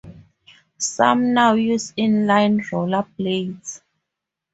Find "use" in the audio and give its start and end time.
1.53-1.93